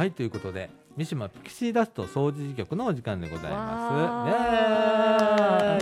[0.00, 3.58] はいということで三島ピクシーダスト掃除時局のお時間でございわ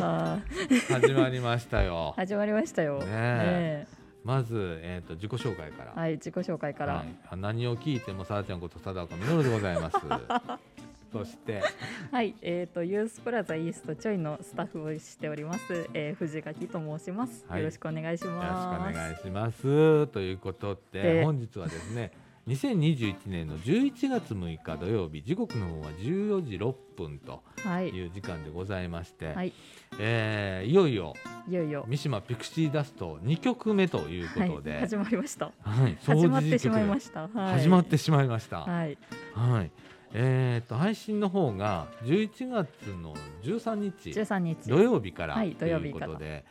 [0.00, 0.92] ます。
[0.92, 2.14] 始まりましたよ。
[2.18, 2.98] 始まりましたよ。
[2.98, 3.86] ねねえ
[4.24, 5.92] まずえっ、と自己紹介から。
[5.92, 6.94] はい、自己紹介から。
[6.94, 9.98] はいあ何を聞いてもさあちゃんこと貞岡実でございます。
[11.12, 11.62] そして
[12.10, 18.96] はい、えっ、とユースプラザイーストちょいのスタッフをしております、えー、藤垣と申します、はいよろしくお願いしよろしくます。
[18.96, 20.08] お願いします。
[20.08, 22.10] ということでで本日はですね
[22.48, 29.52] 2021年の11月6日土曜日時刻の方は14時6分とはい、いう時間でございまして、はい、
[29.98, 31.14] えーいよいよ
[31.48, 35.52] いよいよ、三島ピクシーダスト2曲目というこはい、とで、始まりました。
[35.60, 37.20] はい始まってしまいま曲した。
[37.28, 38.60] はい、始まってしまいました。
[38.60, 38.98] はい、
[39.34, 39.70] はい。
[40.14, 44.12] えっ、と配信の方が11月の13日。
[44.12, 44.68] 十三日。
[44.68, 46.44] 土曜日から、はいということで、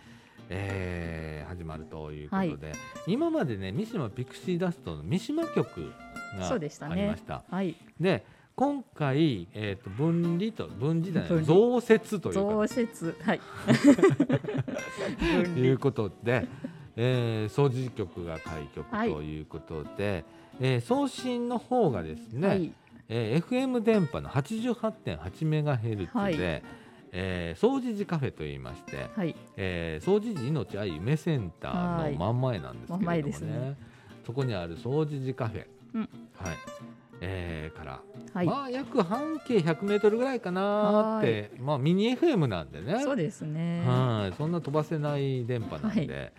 [0.49, 2.73] えー始まるということで、
[3.07, 5.91] 今までね三島ピクシーダストの三島曲
[6.38, 6.94] がそうでしたね。
[6.94, 7.44] ありました。
[7.49, 12.39] はい、で今回、えー、と分離と分離じゃない増設というか。
[12.41, 13.41] 増設、はい。
[15.19, 16.47] 分 離いうことで、
[16.95, 19.11] えー、掃除局が開局はい。
[19.11, 20.25] ということで、
[20.59, 22.73] えー送信の方がですね、はい、
[23.09, 26.63] えー FM 電波の88.8メガヘルツで、はい
[27.11, 33.77] えー掃除時カフェといいまして、はい、えー掃除時命愛夢センターはいの真ん前なんですけれども真ん前でね,、すね。
[34.25, 36.02] そこにある掃除時カフェ、うん。
[36.02, 36.55] はい。
[37.22, 38.02] えーから、
[38.33, 38.45] はい。
[38.45, 43.02] まあ約半径100メートルぐらいかなーって、まあミニ FM なんでね。
[43.03, 43.83] そうですね。
[43.88, 44.35] はい。
[44.35, 46.31] そんな飛ばせない電波なんで、はい。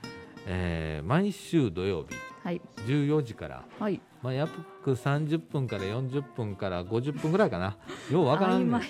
[0.47, 2.15] えー毎週土曜日。
[2.45, 3.65] はい、14時から。
[3.79, 4.01] はい。
[4.23, 7.77] まあ、約30分から40分から50分ぐらいかな。
[8.11, 8.81] ようわからんね。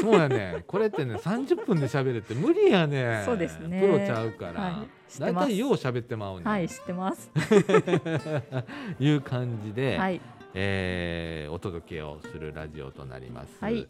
[0.00, 0.64] そうやね。
[0.66, 3.22] これってね、30分で喋るって無理やね。
[3.24, 4.60] そうですねプロちゃうから。
[4.60, 5.46] はい、知っだいてます。
[5.46, 6.44] たいよう喋ってまうね。
[6.44, 7.30] はい、知ってます。
[9.00, 10.20] いう感じで、はい、
[10.54, 13.56] えーお届けをするラジオとなります。
[13.60, 13.88] はい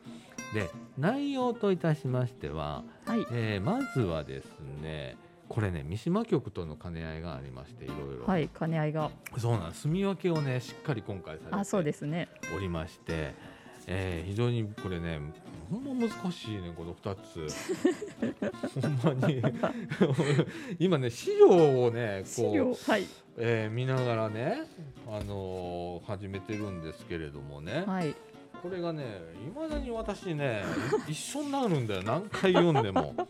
[0.55, 4.47] で、内容といたしましては、はい、えーまずはです
[4.81, 5.17] ね、
[5.49, 8.27] これね、三島局との兼ね合いがありまして、いろいろ。
[8.27, 9.11] はい、兼ね合いが。
[9.39, 9.83] そうなんです。
[9.83, 11.57] 住み分けをね、しっかり今回されて。
[11.57, 12.29] あ、そうですね。
[12.55, 13.35] おりまして、
[13.91, 15.19] えー非常にこれね
[15.71, 17.17] ほんま難しいねこの2
[17.49, 19.43] つ ほんまに
[20.79, 23.07] 今ね資料をね資こう、料はい、
[23.39, 24.65] えー見ながらね、
[25.09, 28.15] あのー始めてるんですけれどもね、はい、
[28.63, 29.05] これがね
[29.47, 30.65] いまだに私ね
[31.09, 33.15] 一緒になるんだよ何回読んでも。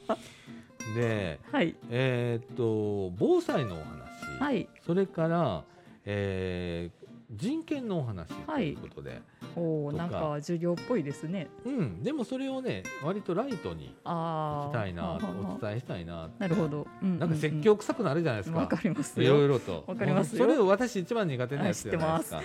[0.95, 5.65] ではい、えーっと防災のお話、はい、それから、
[6.05, 6.99] えー
[7.31, 9.21] 人権のお話ということで、
[9.55, 10.03] おお、とか。
[10.05, 11.49] なんか授業っぽいですね。
[11.67, 14.71] うん、でもそれをね割とライトにああ。
[14.71, 16.31] したいなお伝えしたいな。
[16.39, 16.87] なるほど。
[17.03, 19.49] うんなんか説教臭くなるじゃないですか、わかりますいろいよ。
[19.49, 19.85] ろと。
[19.87, 22.43] わかりますそれを私一番苦手なやつじゃないですか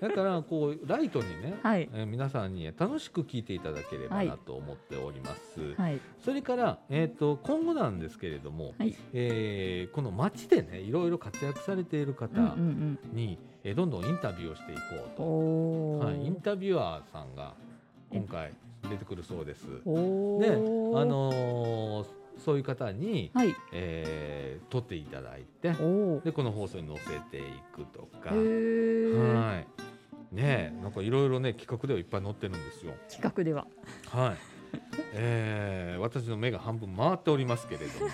[0.00, 8.96] だからこうライトにね、はい、えー皆さんに楽しく聞いていただければはないと思っております、はい、それから、えー、と今後なんですけれども、はい。
[9.12, 14.80] えーこの街でねいろいろ活躍されている方うんうんに、えーどんどんインタビューをしていこ
[15.18, 16.00] ううん。
[16.00, 16.06] と。
[16.06, 17.54] はい、インタビュアーさんが
[18.10, 18.52] 今回
[18.88, 19.66] 出てくるそうです。
[19.66, 22.06] で、あのー
[22.38, 23.54] そういう方に、はい。
[23.72, 25.72] えー撮っていただいて。
[25.72, 27.42] でこの放送に載せてい
[27.74, 28.30] くとか。
[28.30, 29.66] はい
[30.32, 32.92] ねえなんかいろいろね企画ではいっぱい載ってるんですよ。
[33.10, 33.66] 企画では。
[34.08, 34.36] はい
[35.14, 38.10] えー私の目が半分回っておりますけれども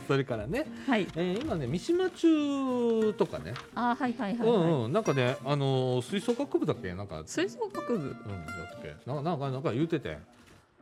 [0.06, 1.06] それからね、はい。
[1.16, 4.72] えー今ね三島中とかね、あー、はい、はい、はい、うんはい。
[4.84, 6.94] うん、なんかね、あのー吹奏楽部だっけ？
[6.94, 8.04] なんか、吹奏楽部。
[8.04, 8.94] うん、だっけ？
[9.06, 10.18] なんかなんかなんか言うてて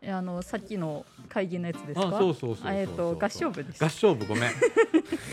[0.01, 2.09] えあの、さっきの会議のやつですか？
[2.09, 3.83] あそうそうそうそうあえっと、合唱部です。
[3.85, 4.51] 合唱部ごめん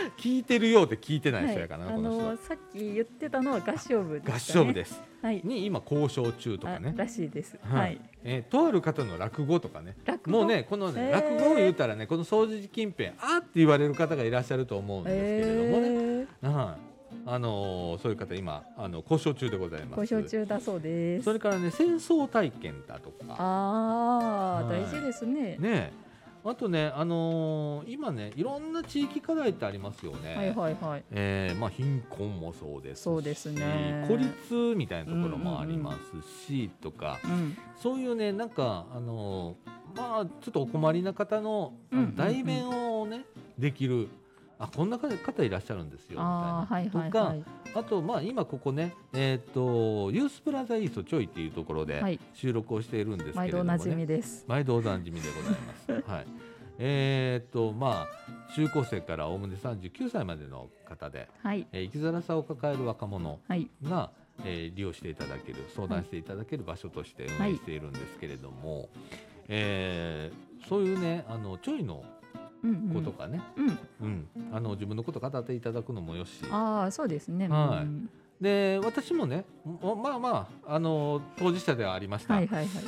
[0.18, 1.52] 聞いてるようで聞いてないはい。
[1.52, 4.34] 人やからな、あこのさっき言ってたのは合唱部ですか、ね。
[4.36, 5.02] 合唱部です。
[5.22, 5.40] はい。
[5.44, 7.58] に今交渉中とかあねらしいです。
[7.62, 7.94] ははい。
[7.94, 8.00] い。
[8.24, 9.96] えーとある方の落語とかね。
[10.04, 10.38] 落語？
[10.40, 15.10] もうねこのね落語を言うたらねこの掃除時近辺あーって言われる方がいらっしゃると思うんで
[15.42, 16.94] すけれどもね、えはい。
[17.26, 20.00] あのーそういう方今あの交渉中でございー、ます。
[20.00, 21.24] 交渉中だそうです。
[21.24, 23.36] それからね戦争体験だとか。
[23.38, 24.80] ああ、はい。
[24.82, 25.56] 大事ですね。
[25.58, 25.92] ね
[26.46, 30.34] あとね、あのー今ねいろんな地域課題ってありますよね。
[30.36, 31.04] はいはいはい。
[31.10, 37.56] えーまあ、貧困もそうですしそうですね孤立みたいなところもありますし、とかうん。
[37.76, 43.24] そういうねなんか、あのーまあちょっとお困りな方のあのうんうんうん代弁をね、
[43.58, 44.08] できる
[44.58, 47.44] あこんな方いらっしゃるんですよみたいあなあ、はいはいとか、はい。
[47.74, 54.44] あとまあ今ここねえっ、とユースプラザイーストちょいっていうところではい収録をしているんですけれ毎度おどもね、なじみです。
[54.46, 55.92] 毎度おなじみでございます。
[56.10, 56.26] はい。
[56.78, 64.10] えーっとまあ中高生からおおむね39歳までの方で、はいえー生きづらさを抱える若者はいが、
[64.44, 68.88] えー利用していただける相談していただける場所として運営しているんですけれども、
[69.48, 72.02] えーそういうねあのちょいの
[72.92, 73.78] 子とかね、うん。
[74.02, 74.28] うん。
[74.52, 76.40] あの自分のこと語っていただくのもよし。
[76.50, 77.48] ああそうですね。
[77.48, 77.84] はい。
[77.84, 82.34] うんで私もねもまあまああの当事者ではありました。
[82.34, 82.84] はいはいはい。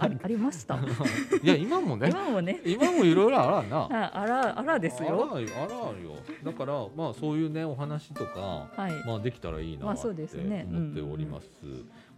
[0.00, 0.76] あ ありました？
[0.76, 2.62] いや今もね今もね。
[2.64, 3.78] 今もいろいろあらな。
[3.90, 5.28] ああらあらですよ。
[5.30, 6.16] あらよあらよ。
[6.44, 8.92] だからまあそういうねお話とかはい。
[9.04, 11.48] まあできたらいいなって思っております。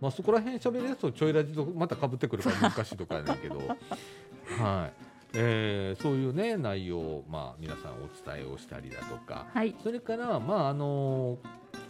[0.01, 3.57] まあそこら辺喋るやつとちょいラジとまた被ってくるから難しいとかやねんけど、
[4.63, 5.08] はい。
[5.35, 9.75] えーそういうね内容をまあ皆さんお伝えをしたりだとか、はい。
[9.83, 11.39] それからまああの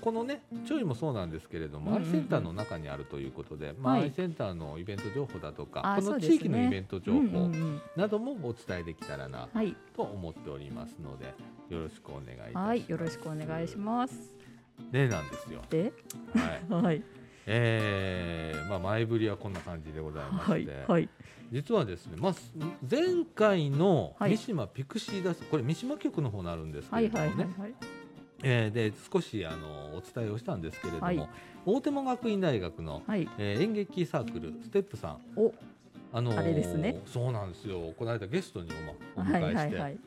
[0.01, 2.07] このねちょいもそうなんですけれども、うんうんうん。
[2.07, 4.03] アイセンターの中にあるということで、まあ、はい。
[4.05, 7.51] アイセンターのイベント情報だとかあこの地域のイベント情うん報
[8.01, 9.77] などもお伝えできたらなはい。
[9.95, 11.27] と思っておりますので
[11.75, 12.67] よろしくお願いいたします。
[12.69, 14.15] はいよろしくお願いします。
[14.93, 15.61] でなんですよ。
[15.71, 15.93] で？
[16.35, 16.83] はい。
[16.85, 17.03] はい
[17.51, 21.09] えー、まあ前振りはこんな感じでございまして、はいはい。
[21.51, 22.53] 実はですね、まあす
[22.89, 24.33] 前回のはい。
[24.33, 27.75] 三島ピクシーダス、これ三島局の方になるんですけはいれどもね、はいはいはい
[28.45, 31.29] えーで少しあのお伝えをしたんですけれども、はい。
[31.65, 33.27] 大手門学院大学の、はい。
[33.39, 35.53] えー演劇サークルステップさん、お
[36.13, 37.01] あのーあれですね。
[37.07, 37.95] そうなんですよ。
[37.99, 38.69] この間ゲストに
[39.17, 39.99] お,、ま、おはい迎えして、はいはい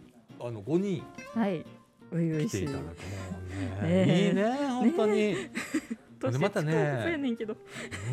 [0.43, 1.03] あの五人
[1.33, 1.65] はい。
[2.11, 2.91] 来ていただくも
[3.81, 3.89] うね。
[3.89, 4.27] ねえ。
[4.27, 5.35] いいね本当に。
[6.21, 6.99] 年でまたね。
[7.03, 7.55] そうやねんけど。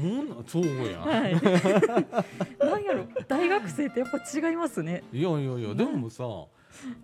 [0.02, 1.00] うん、そうや。
[1.00, 1.34] はい。
[2.58, 5.02] なんやろ大学生ってやっぱ違いますね。
[5.12, 6.48] いやいやいや、でもさ、も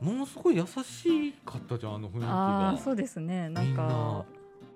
[0.00, 2.78] のすごい優しかったじゃん、あの雰囲気が。
[2.82, 3.48] そうですね。
[3.50, 4.24] なんか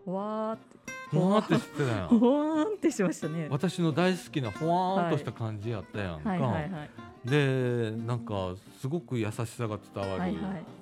[0.06, 0.78] わーって。
[1.10, 2.08] ふわーってしてたやん。
[2.18, 3.48] ほわーんってしましたね。
[3.50, 6.28] 私の大好きなふわーんとした感じやったやんか。
[6.28, 6.40] はい。
[6.40, 6.90] はいはい
[7.24, 10.34] で、なんかすごく優しさが伝わる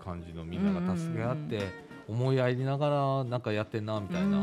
[0.05, 1.61] 感じのみんなが助け合って、
[2.09, 4.39] 思いやりながらなんかやってんなみたいな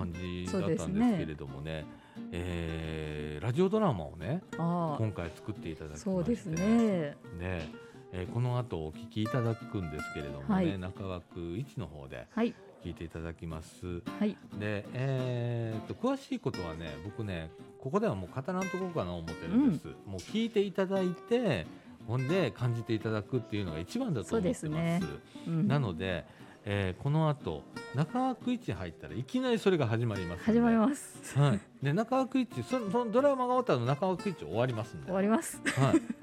[0.00, 1.84] 感感じだったんですけれどもね。
[2.32, 6.10] えーラジオドラマをねあ今回作っていただきまして。
[6.10, 7.16] あそうですね。
[7.38, 7.72] ね。
[8.12, 10.78] えーこの後お聞きいただくんですけれどもね、はい。
[10.78, 12.54] 中枠1の方ではい。
[12.84, 14.02] 聞いていただきます。
[14.18, 14.36] はい。
[14.58, 17.50] で、えー、と詳しいことはね僕ね
[17.80, 21.66] ここではもう語らんとこうかな思ってるんです、もう聞いていただいて
[22.06, 24.60] ほんで感じていただくっていうのが一番だと思ってます。
[24.60, 25.02] すね。
[25.46, 25.68] うん。
[25.68, 26.24] なので、
[26.64, 27.62] えーこの後
[27.94, 31.38] 中枠1入ったらいきなりそれが始まります始まります。
[31.38, 35.06] はい、で中枠1そのそのドラマが終わったら中枠1終わりますんで。
[35.06, 35.60] 終わります。
[35.64, 36.00] はい。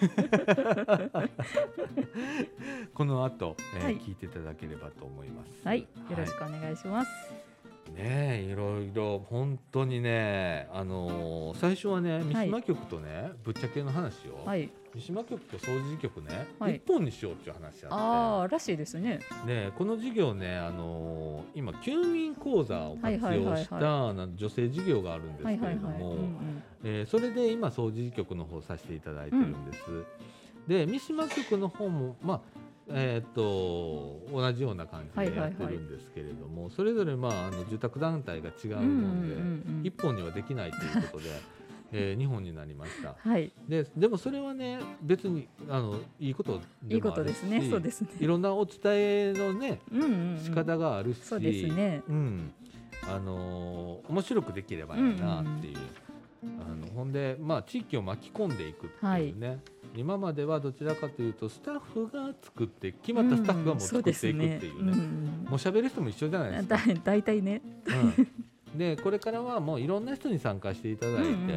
[2.94, 3.98] この後、えーはい。
[3.98, 5.66] 聞いていただければと思います。
[5.66, 5.80] はい。
[5.80, 7.10] よろしくお願いします。
[7.94, 16.76] ねえいろいろ本当にねあのー最初はね三島局とね、ぶっちゃけの話を、はい三島局と掃除局ね、はい。
[16.76, 19.20] 一本にしようっていう話あああらしいですね。
[19.46, 26.16] ねこの事業ねあのー今休眠講座を活用したな女性事業があるんですけれども
[27.06, 29.80] それで今掃除局の方させていただいてるんです。
[30.66, 32.40] で三島局の方もまあ
[32.92, 39.80] えー、と同じような感じでやってるんですけれども、それぞれ、まあ、あの住宅団体が違ううんうんので、うん。
[39.84, 41.30] 一本にはできないということで、
[41.92, 43.16] え2本になりました。
[43.18, 43.52] はい。
[43.68, 47.70] ででもそれはね別にあのいいことでいいこもあるしとですね。
[47.70, 48.08] そうですね。
[48.20, 50.38] いろんなお伝えのねうんうんうん。
[50.42, 52.02] 仕方があるし、そうですね。
[52.08, 52.52] うん、
[53.08, 55.76] あのー面白くできればいいなっていう、
[56.42, 59.60] あのほんで、まあ、地域を巻き込んでいくっていうね、
[59.96, 64.92] 今まではどちらかというとスタッフが作って決まったスタッフがもう作っていくっていうね,、
[65.48, 66.76] もう喋る人も一緒じゃないですか。
[66.76, 67.62] だ大体ね。
[67.86, 68.28] うん、
[68.76, 71.52] でこれからはもういろんな人に参加していただいて、うんう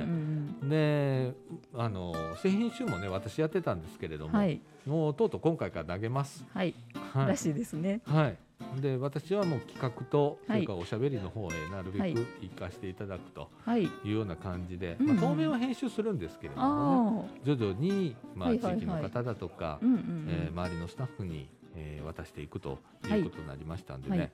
[0.66, 1.34] んで
[1.76, 4.62] あの製品集もね私やってたんですけれども、うんはい。
[4.86, 6.46] もうとうとう今回から投げます。
[6.54, 6.74] はい。
[7.14, 7.28] はい。
[7.28, 8.00] らしいですね。
[8.06, 8.38] はい。
[8.82, 10.62] で私はもう企画とそはい。
[10.62, 12.14] れからおしゃべりの方へなるべはい。
[12.14, 13.84] く生かしていただくとはい。
[13.84, 18.78] いうような感じで、うんまあ、当面は編集するんですけれども、ね、徐々に、まあ、地はいはいはい。
[18.78, 20.28] 域の方だとか、うんうんうん。
[20.30, 22.78] えー周りのスタッフに、えー渡していくと
[23.10, 23.20] はい。
[23.20, 24.32] いうことになりましたんでね、はい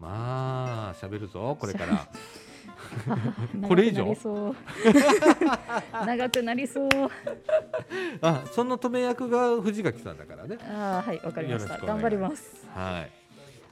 [0.00, 1.94] まあしゃべるぞ これから。
[1.94, 2.08] あ
[3.68, 4.14] これ以上？
[6.06, 6.88] 長くなりそう。
[8.22, 10.58] あその止め役が藤垣さんだからね。
[10.62, 11.78] ああはいわかりました。
[11.78, 12.66] 頑張ります。
[12.74, 13.10] はい。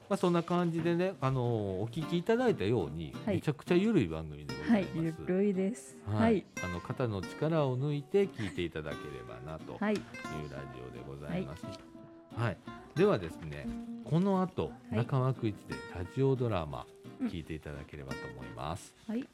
[0.08, 1.42] まあ、そんな感じでね、あの
[1.82, 3.36] お聞きいただいたように、はい。
[3.36, 4.96] めちゃくちゃゆるい番組でござはいいます。
[4.98, 5.96] ゆるいです。
[6.06, 6.38] ははい。
[6.38, 9.76] い、あの肩の力を抜いて聞いていただければなとい。
[9.76, 10.06] うはいラジ
[10.88, 11.66] オでございます。
[11.66, 11.78] はい、
[12.36, 12.56] はい、
[12.94, 13.66] ではですね
[14.04, 16.86] この後、は、中枠一でラジオドラマ
[17.24, 18.94] 聞いていただければと思います。
[19.06, 19.28] はい。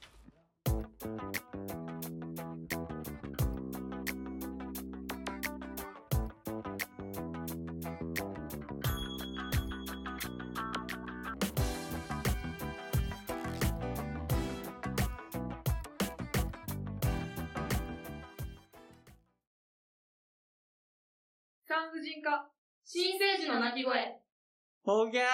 [21.67, 22.53] 産婦人科。
[22.87, 24.21] 新生児の泣き声。
[24.85, 25.25] ほぎゃ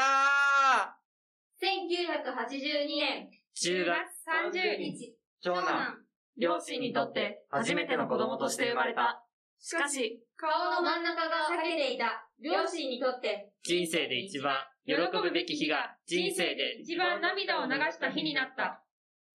[1.60, 3.28] 1982年
[3.60, 5.98] 10 10月30日、長男、
[6.38, 9.24] 両親にとって初めての子供として生まれた。
[9.58, 14.54] しかし、顔の真ん中が裂けていた両親にとって、人生で一番
[14.86, 18.84] 喜ぶべき日が人生で一番涙を流した日になった。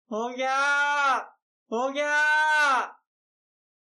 [0.08, 1.28] ほぎゃ
[1.68, 2.94] ほぎゃ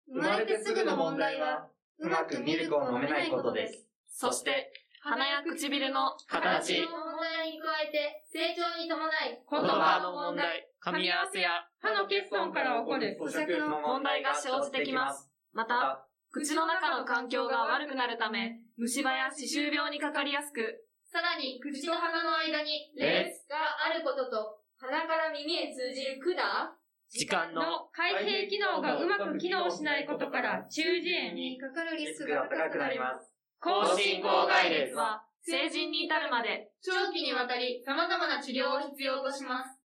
[0.08, 1.68] 生まれてすぐの問題は、
[2.00, 3.86] うまくミルクを飲めないことです。
[4.16, 4.72] そして、
[5.04, 6.80] 鼻や唇の形。
[6.88, 15.30] の問題に加えて、成長に伴い、言葉の問題、噛み合わせや歯の欠損から起こる咀嚼の問題が生じてきます。
[15.52, 26.72] また、口の中の環境が悪くなるため、虫歯や歯周病にかかりやすく、さらに口と鼻の間にレースがあることと、鼻から耳へ通じる管
[27.10, 33.35] 時間の開閉機能がうまく機能しないことから、中耳炎にかかるリスクが高くなります。
[33.66, 39.80] 口唇口外裂は、成人に至るまで、長期にわたり様々な治療を必要とします。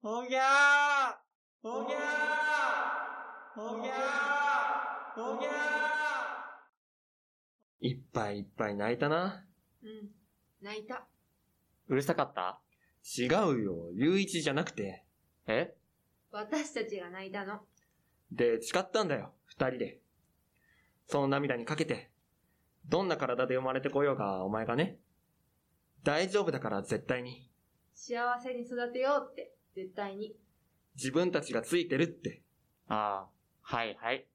[0.00, 1.18] ほぎゃ
[1.60, 1.96] ほぎゃ
[3.56, 3.92] ほぎゃ
[5.16, 5.50] ほぎゃ
[7.80, 9.44] いっぱいいっぱい泣いたな。
[9.82, 10.10] うん。
[10.62, 11.08] 泣いた。
[11.88, 12.60] うるさかった？
[13.18, 13.90] 違うよ。
[13.92, 15.04] ゆういちじゃなくて。
[15.48, 15.74] え？
[16.30, 17.58] 私たちが泣いたの。
[18.30, 19.32] で、誓ったんだよ。
[19.46, 19.98] 二人で。
[21.08, 22.09] その涙にかけて。
[22.90, 24.98] どんな体で生まれてこようが、お前がね。
[26.02, 27.48] 大丈夫だから絶対に。
[27.94, 30.34] 幸せに育てようって、絶対に。
[30.96, 32.42] 自分たちがついてるって。
[32.88, 33.28] ああ、
[33.62, 34.26] はいはい。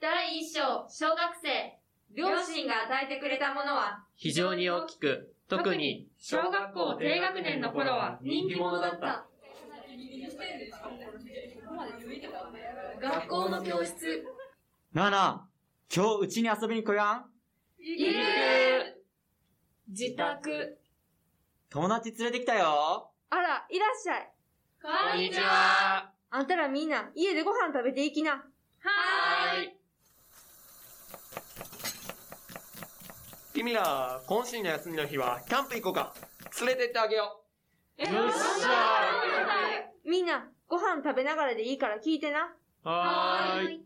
[0.00, 1.78] 第一章、小学生。
[2.16, 9.26] 両親が与えてくれたものは、非常に大きく、特に、小学校低学年の頃は人気者だった。
[13.00, 14.24] 学校の教室。
[14.92, 15.48] なあなあ、
[15.92, 17.24] 今日うちに遊びに来やん？
[17.78, 19.04] いる
[19.88, 20.78] 自宅。
[21.68, 23.10] 友達連れてきたよ。
[23.30, 24.32] あら、いらっしゃい。
[24.80, 26.12] こんにちは。
[26.30, 28.32] あんたらみんな、家でご飯食べていきな。
[28.32, 28.40] はー
[29.26, 29.29] い。
[33.60, 36.14] 君ら、今週の休みの日は、キャンプ行こうか。
[36.60, 37.42] 連れてってあげよ
[37.98, 42.54] よっしゃみんな、ご飯食べながらでいいから聞いてな。
[42.86, 42.88] う。
[42.88, 43.84] はーい。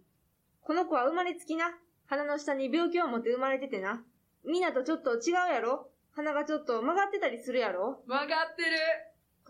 [0.62, 1.76] この子は生まれつきな。
[2.07, 4.04] 鼻の下に病気を持って生まれててな。
[4.45, 8.78] みんなとちょっと違うやろ鼻がちょっと曲がってたりするやろ曲がってる。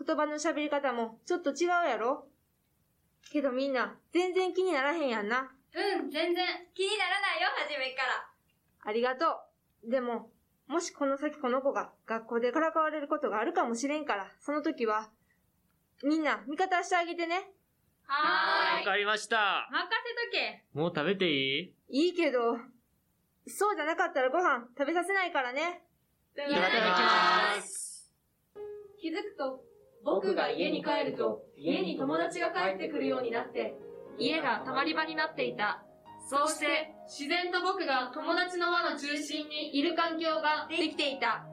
[0.03, 2.25] 言葉の喋り方もちょっと違うやろ
[3.31, 5.51] けどみんな、全然気にならへんやんな。
[5.75, 6.45] うん、全然。
[6.73, 8.89] 気にならないよ、初めから。
[8.89, 9.44] ありがとう。
[9.89, 10.31] でも、
[10.67, 15.09] もしこの先この子が学校でからかわれることがあるかもしれんから、その時は、
[16.03, 17.51] みんな味方してあげてね。
[18.07, 18.85] はーい。
[18.85, 19.69] わかりました。
[19.71, 20.63] 任せとけ。
[20.73, 22.07] もう食べていい？
[22.07, 22.57] いいけど、
[23.47, 25.83] そうじゃなかったらご飯食べさせないからね。
[26.33, 28.11] いただきます。
[28.99, 29.63] 気づくと、
[30.03, 33.75] 僕が家に帰ると、家に友達が帰ってくるようになって、
[34.17, 35.84] 家が溜まり場になっていた。
[36.27, 41.45] そうして、自然と僕が友達の輪の中心にいる環境ができていた。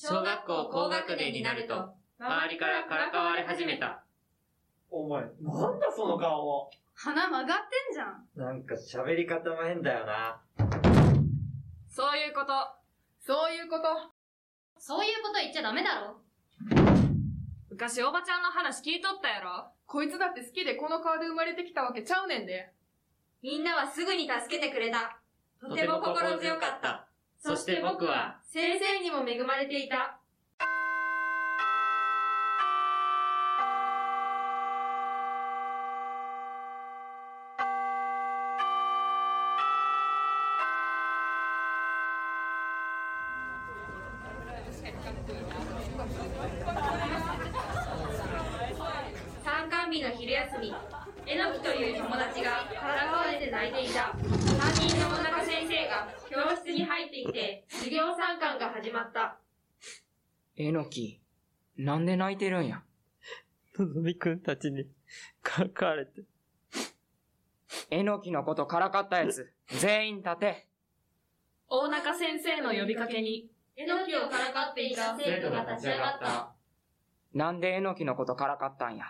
[0.00, 4.04] 小学校高学年になると、周りからからかわれ始めた。
[4.92, 6.70] お前、なんだその顔。
[6.94, 8.24] 鼻曲がってんじゃん。
[8.36, 10.40] なんか喋り方も変だよな。
[11.90, 12.52] そういうこと。
[13.26, 14.12] そういうこと。
[14.78, 16.20] そういうこと言っちゃダメだろ。
[17.68, 22.70] 昔おばちゃんの話聞いとったやろこいつだって好きでこの顔で生まれてきたわけちゃうねんで。
[23.42, 25.18] みんなはすぐに助けてくれた。
[25.60, 27.07] とても心強かった。
[27.38, 30.17] そして僕は、先生にも恵まれていた。
[61.88, 62.82] なんで泣いてるんや？
[63.78, 64.84] のぞみくんたちに、
[65.42, 66.24] からかわれて、
[67.90, 70.66] えのきのことからかったやつ、全員立て。
[71.66, 76.52] 大中先生の呼びかけに、えのきをからかっていた生徒が立ち上がった。
[77.32, 79.06] なんでえのきのことからかったんや？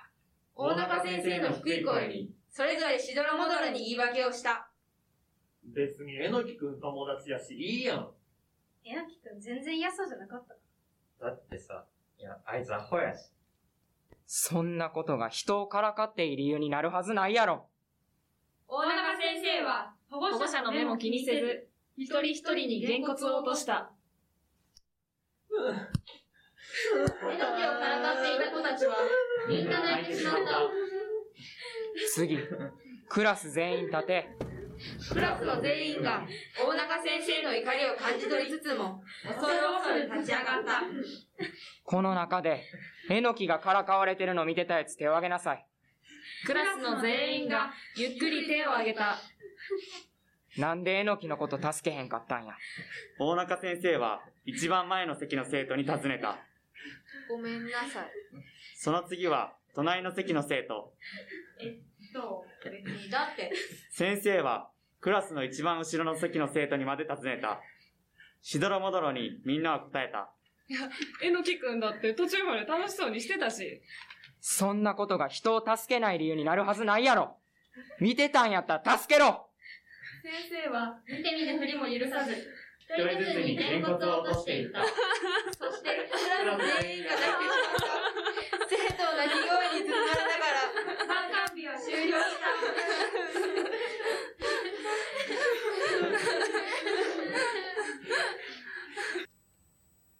[0.55, 4.71] 大中先生の低い声に、それぞれしどろもどろに言い訳をした。
[5.65, 8.09] 別にえのきくん友達やし、いいやん。
[8.85, 10.55] えのきくん全然嫌そうじゃなかった。
[11.27, 11.85] だってさ、
[12.19, 13.31] いや、あいつアホやし。
[14.27, 17.67] そんなことが人をからかっていい理由になるはずないやろ。
[18.67, 23.93] 大中先生は保護者の目も気にせず、一人一人にげんこつを落とした。
[25.51, 28.97] えのきをからかっていた子たちは、
[29.49, 30.43] みんな泣いてしまった。
[32.15, 32.39] 次、
[33.09, 34.29] クラス全員立て。
[35.13, 36.27] クラスの全員が
[36.59, 40.83] 大中先生の怒りを感じ取りつつも、恐る恐る立ち上がった。
[41.85, 42.65] この中で、
[43.11, 45.67] えのきがからかわれてるの見てたやつ手を挙げなさい。
[46.47, 49.19] クラスの全員がゆっくり手を挙げた。
[50.57, 52.55] なんでえのきのこと助けへんかったんや。
[53.19, 56.39] 大中先生は一番前の席の生徒に尋ねた。
[57.29, 58.11] ごめんなさい。
[58.77, 60.93] その次は隣の席の生徒。
[62.13, 63.11] そう、別に。
[63.11, 63.53] だって、
[63.91, 67.61] 先生はクラスの一番後ろの席の生徒にまで尋ねた。
[68.41, 70.31] しどろもどろにみんなは答えた。
[71.23, 73.83] えのきくんだって途中まで楽しそうにしてたし。
[74.41, 77.37] そんなことが人を助けない理由になるはずないやろ。
[78.01, 79.47] 見てたんやったら助けろ
[80.23, 82.33] 先生は見て見ぬふりも許さず、
[82.89, 84.83] 一人ずつにげんこつを落としていった。
[85.57, 87.99] そして、クラス全員が泣いてしまった。
[88.69, 90.38] 生徒の泣き声に包まれながら、
[91.49, 92.47] 参観日は終了した。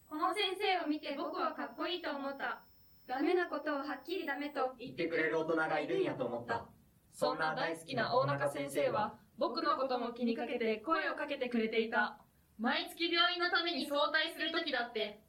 [0.09, 2.63] この先生を見て僕はかっこいいと思った。
[3.07, 6.67] ダメなことをはっきりダメと言ってくれる大人がいるんやと思った。
[7.13, 12.19] そんな大好きな大中先生は僕のことも気にかけて声をかけてくれていた。
[12.59, 15.21] 毎月病院のために早退する時だって、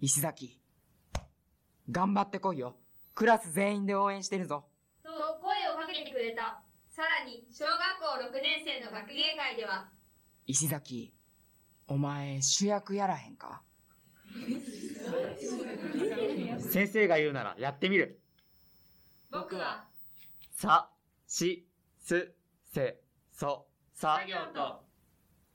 [0.00, 0.60] 石崎。
[1.90, 2.76] 頑張ってこいよ。
[3.14, 4.64] クラス全員で応援してるぞ。
[5.14, 6.62] と声をかけてくれた。
[6.90, 9.88] さらに、小学校6年生の学芸会では、
[10.46, 11.14] 石崎、
[11.88, 13.62] お前主役やらへんか？
[16.60, 18.20] 先生が言うならやってみる。
[19.30, 19.84] 僕は
[20.50, 20.90] さ、
[21.26, 21.66] し、
[21.98, 22.34] す、
[22.72, 23.00] せ、
[23.32, 24.84] そ、さ作、業と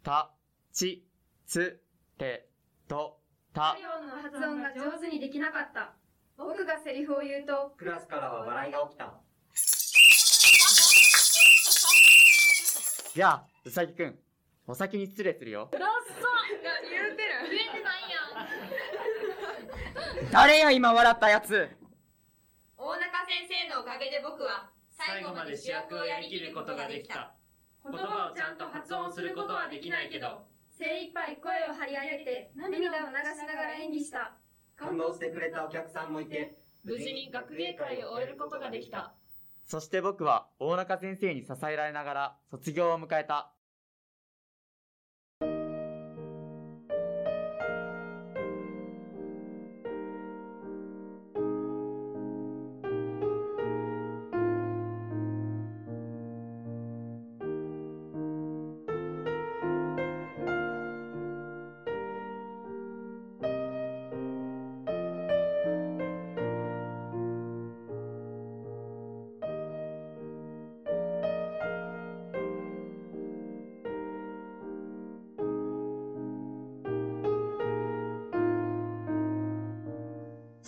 [0.04, 0.32] た、
[0.72, 1.06] ち、
[1.46, 1.82] つ、
[2.18, 2.50] て、
[2.88, 3.20] と、
[3.54, 3.82] た作。
[3.82, 5.94] 業の発音が上手にできなかった。
[6.38, 9.22] 僕がセリフを言うと、クラスからは笑いが起きた。
[13.20, 14.16] じゃあ、うさぎくん、
[14.66, 15.68] お先に失礼するよ。
[15.74, 15.90] ダッサ
[16.88, 18.08] 言うてる言えてない
[20.24, 21.68] やん誰や今笑ったやつ
[22.78, 27.36] 大中先生のおかげで僕は、最後まで主役をやりきることができた。
[27.84, 34.38] 言葉をちゃんと発音することはできないけど精一杯声を張り上げて、涙を流しながら演技した。
[34.78, 36.56] 感動してくれたお客さんもいて、
[36.86, 39.12] 無事に学芸会を終えることができた
[39.70, 43.54] そして僕は大中先生に支えられながら卒業を迎えた。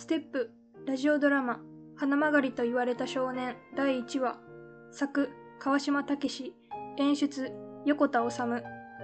[0.02, 0.50] ステップ
[0.84, 1.60] ラジオドラマ
[1.94, 4.36] 「花曲がりと言われた少年」第1話
[4.90, 6.56] 作川島武史
[6.96, 7.52] 演出
[7.84, 8.42] 横田治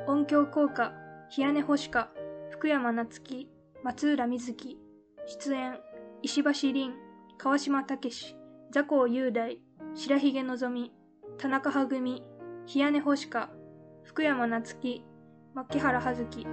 [0.08, 0.92] 音響効果
[1.38, 2.10] 冷根星香
[2.50, 3.48] 福山夏樹
[3.84, 4.80] 松浦瑞希
[5.26, 5.78] 出演
[6.22, 6.96] 石橋凛
[7.38, 8.36] 川島武史
[8.72, 9.60] 座高雄大
[9.94, 10.92] 白ひげのぞみ
[11.36, 12.24] 田中は組
[12.74, 13.50] 冷根星香
[14.02, 15.04] 福山夏樹
[15.54, 16.44] 牧原葉月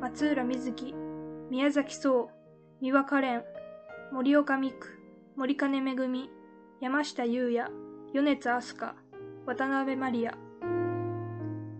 [0.00, 0.94] 松浦瑞希
[1.50, 2.30] 宮崎壮
[2.80, 3.44] 三輪カレ
[4.10, 4.88] 森岡美久、
[5.36, 5.94] 森金恵、
[6.80, 7.70] 山下優也、
[8.14, 8.92] 米津飛鳥、
[9.46, 10.34] 渡辺マリア。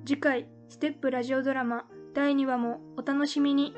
[0.05, 3.75] 次回、ステップラジオドラマ第2話もお楽しみに。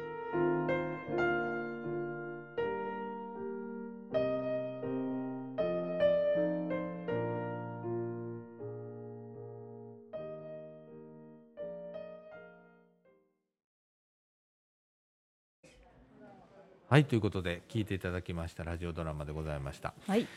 [16.90, 19.94] はいということで聞いていただきましたラジオドラマでございました。
[20.08, 20.22] はい。
[20.22, 20.28] ね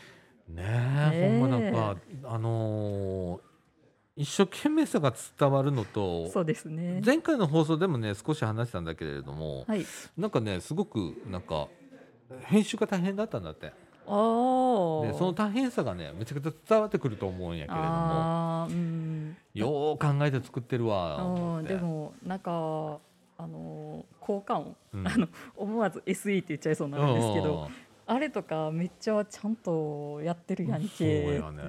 [1.12, 3.40] え、ほんまなんかあのー
[4.16, 7.02] 一生懸命さが伝わるのとそうですね。
[7.04, 9.84] 前回の放送でもね少し話したんだけれども、はい。
[10.16, 11.70] なんかねすごくなんか
[12.44, 13.62] 編集が大変だったんだって。
[13.62, 13.74] で
[14.06, 15.18] あー。
[15.18, 19.38] その大変さがねめちゃくちゃ伝わってくると思うんやけれどもうん。
[19.56, 21.18] よー考えて作ってるわ
[21.68, 23.00] でもなんか
[23.38, 25.08] あの効果音、うん。
[25.08, 27.62] あの思わず SE って言っちゃいそうなんですけうんうん。
[27.64, 27.70] うんど
[28.06, 31.64] あれとかめっちゃちゃんとやってるやんそうけやね。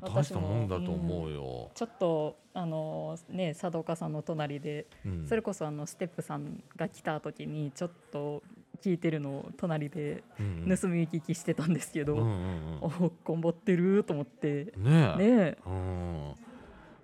[0.00, 5.26] 大したもんだと思うよ、ちょっとあのね佐藤岡さんの隣で、うん。
[5.26, 8.42] それこそあのステップさんが来た時にちょっと
[8.82, 10.78] 聞いてるのを隣でうんうん。
[10.78, 12.78] 盗み聞きしてたんですけど、うんうんうん。
[12.82, 14.72] おこんぼってると思って。
[14.76, 15.22] ねえ。
[15.22, 16.34] ねうん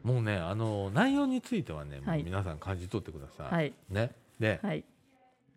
[0.03, 2.23] もうねあの内容についてはね、はい。
[2.23, 3.73] 皆さん感じ取ってください、はい。
[3.91, 4.11] ね。
[4.39, 4.85] で、はい。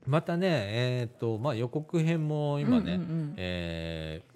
[0.05, 4.33] またねえっ、とまあ予告編も今ね、うんうんうんえー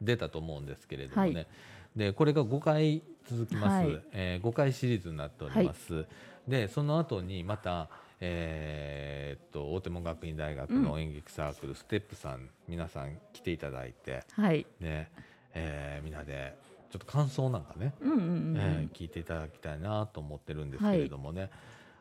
[0.00, 1.46] 出たと思うんですけれどもね、はい。
[1.96, 4.02] でこれが5回続きます、はい。
[4.12, 6.06] え5回シリーズになっております、
[6.46, 7.88] でその後にまた
[8.20, 14.64] えーっと大手門学院大学の演劇サークル、ステップさん皆さん来ていただいて、はい。
[14.80, 15.10] ね
[15.54, 16.54] えーみんなで
[16.94, 18.56] ちょっと感想なんかね、うんうんうんうん。
[18.56, 21.50] えー聞いていただきたいなと思ってるんですけれどもね、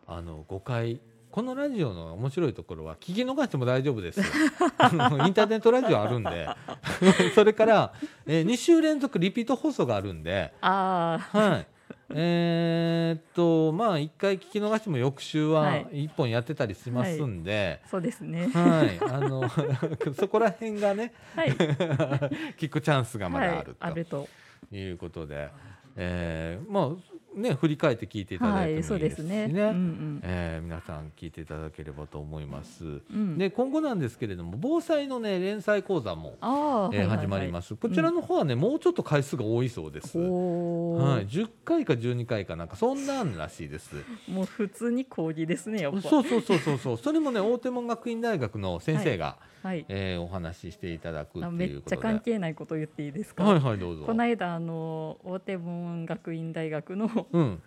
[0.06, 1.02] あの5回
[1.32, 6.48] このラジオの面白いところは聞き逃しても大丈夫です インターネットラジオあるんで。
[7.34, 7.94] それから、
[8.28, 10.54] え2週連続リピート放送があるんで。
[10.62, 11.68] あはい。
[12.16, 15.88] えーっとまあ1回聞き逃しても翌週ははい。
[16.06, 18.52] 1本やってたりしますんで、そうですね。
[18.54, 19.50] はい、 あの
[20.14, 21.50] そこら辺がね、はい。
[22.60, 25.50] 聞くチャンスがまだあるはい、あるとということで、
[25.96, 32.84] えーまあね振り返って聞いていただいてもいいですしね,、はいそうですねうんうんえー皆さん聞いていただければと思います。
[33.14, 37.76] んで今後なんですけれども防災のね連載講座も、あーはいはいはいえー始まります。
[37.76, 40.18] こちらの方はね、もうちょっと回数が多いそうです。
[40.18, 40.28] はい、
[41.28, 43.96] 10回か12回かなんかそんなんらしいです。
[44.28, 46.98] もう普通に講義ですねやっぱそうそうそうそうそう。
[46.98, 51.90] それもね大手門学院大学の先生が、はいえーお話ししていただくっていうことで。
[51.90, 53.44] ちゃ関係ないこと言っていいですか？
[53.44, 57.62] はいはいどうぞこの間あの追手門学院大学のうん。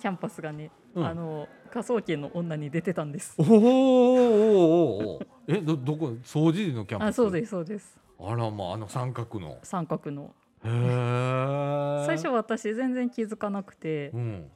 [0.00, 1.06] キャンパスがね、うん。
[1.06, 3.34] あの科捜研の女に出てたんです。
[3.38, 6.06] おーおーおーえどどこ？
[6.24, 7.08] 総持寺のキャンパス？
[7.08, 7.98] あそうですそうです。
[8.18, 9.58] あらまああの三角の。
[9.62, 10.34] 三角の。
[10.64, 14.50] へえ最初私全然気づかなくて、ううん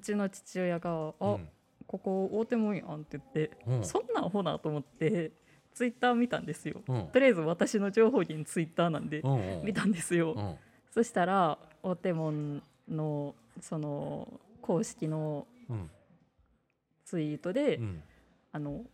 [0.00, 1.48] ちの父親が「あ、うん。
[1.86, 5.32] ここ追手門やん」って言って、うんそんなんほなと思って
[5.72, 7.06] ツイッター見たんですよ、うん。
[7.08, 9.22] とりあえず私の情報源ツイッターなんで
[9.62, 10.54] 見たんですよ、うん。
[10.90, 15.90] そしたら大手門のその公式のうん。
[17.04, 18.02] ツイートで、うん。
[18.52, 18.84] あの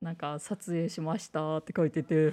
[0.00, 2.30] なんか撮影しましたって書いてて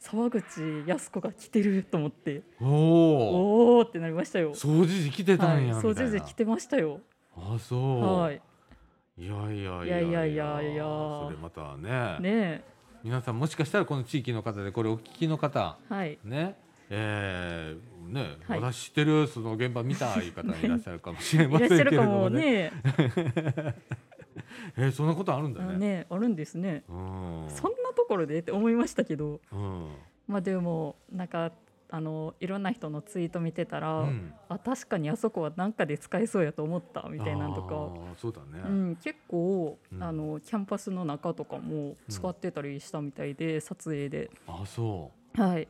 [0.00, 0.42] 沢口
[0.86, 2.42] 靖子が来てると思って。
[2.60, 4.54] おおってなりましたよ。
[4.54, 7.00] 掃除時来てたんやはい、掃除時来てましたよ。
[7.36, 8.02] あそう。
[8.02, 8.40] はい。
[9.18, 9.84] いやいやいや。
[9.84, 10.84] いやいやいやいや。
[10.84, 12.18] それまたね。
[12.20, 12.64] ね。
[13.04, 15.76] 皆さんもしかしたらこの地域の方でこれお聞きの方。
[15.88, 16.18] はい。
[16.24, 16.56] ね。
[16.88, 22.72] えー、ね、はい私知ってるその現場見たいう方いらっしゃるかもしれいませんけれどもね。
[24.76, 25.74] えー、そんなことあるんだね。
[25.74, 27.46] あねあるんですねうん。
[27.48, 29.88] そんなところでって思いましたけどうん。
[30.26, 31.52] まあでもなんか
[31.92, 38.62] あのいろんな人のツイート見てたら、うんあ確かにあそこは何かで使えそうやと思ったみたいなんとかそうだね。
[38.64, 45.40] うん、結構、うんあのキャンパスの中とかも使ってたりしたみたいで、撮影であ、そう。
[45.42, 45.68] はい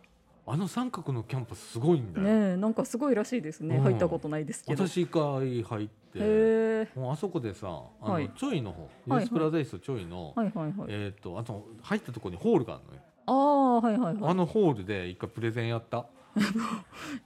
[0.53, 2.27] あの三角のキャンパスすごいんだよ。
[2.27, 6.89] ねえなんかすごいらしいですね、うん入ったことないですけど私一回入って。
[6.97, 7.69] もうあそこでさ、
[8.01, 13.01] あの、はいちょいの方、ユはいースプラザイストちょいの、はいはいはいえっ、と、あと入ったところにホールがあるのよ。
[13.27, 16.07] ああはいはいはいあのホールで一回プレゼンやった。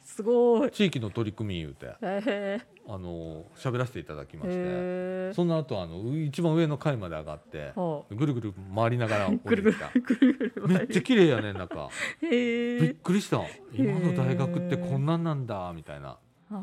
[0.02, 1.94] すごい地域の取り組み言うて、
[2.86, 5.32] あの喋らせていただきまして。
[5.34, 9.90] その後あのう一番上の階まで上がって、はぐるぐる回りながら 降りてきた。
[10.66, 11.88] めっちゃ綺麗やね中。
[12.22, 13.40] へびっえくりした。
[13.72, 16.18] 今の大学ってこんなんなんだみたいな。
[16.50, 16.62] あうん、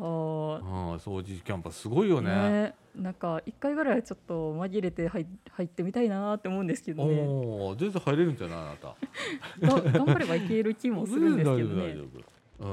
[0.94, 2.32] あ掃除キャンパスすごいよね。
[2.32, 7.22] ねなんか一回ぐらいちょっと紛れて入入ってみたいなって思うんですけどね。
[7.22, 9.82] おお、全然入れるんじゃないあなた。
[9.82, 11.64] が頑張ればいける気もするんですけどね。
[11.64, 12.42] 大丈夫大丈夫。
[12.62, 12.68] うん、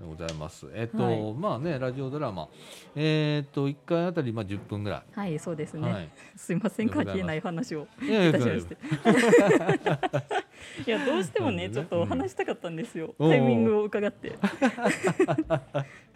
[0.00, 0.66] でございます。
[0.72, 1.34] えっと、はい。
[1.34, 2.48] まあね、ラジオドラマ、
[2.96, 5.02] えっと一回あたりまあ10分ぐらい。
[5.12, 6.08] はいそうですね、はい。
[6.36, 7.86] すいません関係ない話を。
[8.00, 8.78] いやいやいたしまして。
[10.86, 13.30] いやどうしてもねちょっとお話したかったんですよ、うん。
[13.30, 14.38] タイミングを伺って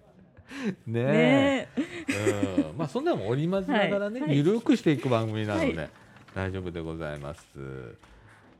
[0.86, 2.68] ねねえ。
[2.70, 4.38] うん、まあそんなのも織り交ぜながらね、はいはい。
[4.38, 5.90] ゆるくしていく番組なので、はい。
[6.34, 7.40] 大丈夫でございます。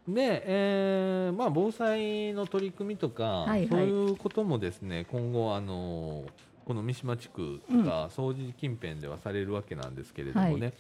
[0.09, 3.69] で、えーまあ、防災の取り組みとか、はいはい。
[3.69, 6.25] そういうこともですね今後あの
[6.65, 10.75] この三島地区が掃除近辺ではされるわけなんですけれどもね、はい。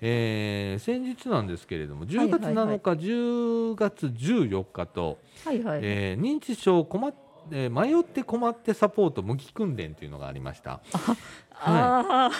[0.00, 2.66] えー先日なんですけれども10月はいはい。
[2.66, 5.80] はい7日、10月14日と、はいはい。
[5.82, 7.14] えー認知症困っ
[7.50, 10.80] えー迷って困ってサポート模擬訓練というのがありました。
[11.52, 12.30] あ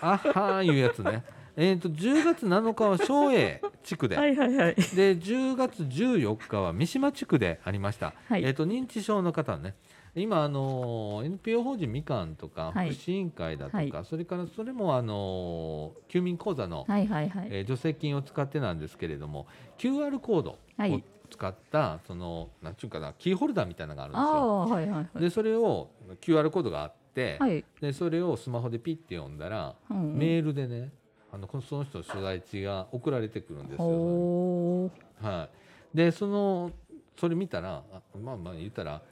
[0.00, 0.60] あは。
[0.60, 0.64] ー。
[0.64, 1.24] いうやつね。
[1.58, 4.74] えー、と10月7日は松栄地区で、あ、はいはいはい。
[4.74, 8.44] で10月14日は三島地区でありました、はい。
[8.44, 9.74] えー、と認知症の方ね
[10.16, 17.48] 今、あのー NPO 法人みかんとか、はい福祉委員会だとか、はいそれからそれも、あのー休民口座の、はいはいはい。
[17.50, 19.46] えー助成金を使ってなんですけれども
[19.78, 24.36] QR コードをはい使った、そのなんちゅうかなキーホルダーみたいなのがあるんあですよ。
[24.40, 25.20] あ、はいはいはい。
[25.20, 27.64] でそれを QR コードがあって、はい。
[27.80, 30.92] でそれをスマホでピッて読んだら、うんうんメールでね
[31.32, 34.84] あのその人の所在地が送られてくるんですよ。
[35.20, 35.48] は
[35.92, 36.70] い、でその
[37.18, 39.02] それ見たらあまあまあ言ったら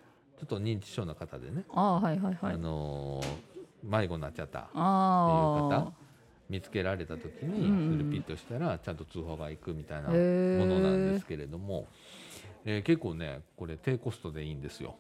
[0.45, 2.57] っと認知症の方でね、ああ、はいはいはいあ。
[2.57, 3.55] のー
[3.87, 5.93] 迷子になっちゃったっていうあ方
[6.49, 11.87] 見つけられた時にそれピッとしたらちゃんと通報が行くみたいなものなんですけれども、
[12.65, 14.95] えー結構ねこれ低コストでいいんですよ。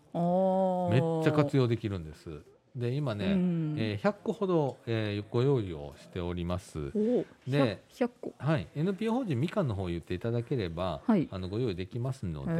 [0.90, 2.42] めっちゃ活用できるんです。
[2.76, 6.78] で今ね、うんえー100個ほど、えーご用意をしております。
[6.94, 8.34] おで100個。
[8.36, 12.52] はい、NPO 法人みかんの方言っていただければ、はいあのご用意できますので。